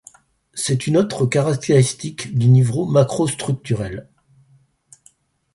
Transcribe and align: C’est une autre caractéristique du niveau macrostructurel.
C’est 0.55 0.87
une 0.87 0.97
autre 0.97 1.27
caractéristique 1.27 2.35
du 2.35 2.47
niveau 2.49 2.87
macrostructurel. 2.87 4.09